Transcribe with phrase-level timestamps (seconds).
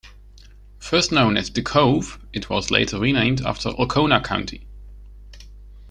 [0.79, 4.65] First known as The Cove, it was later renamed after Alcona County.